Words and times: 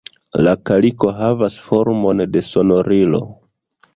La 0.45 0.51
kaliko 0.69 1.09
havas 1.19 1.59
formon 1.67 2.25
de 2.37 2.43
sonorilo. 2.49 3.21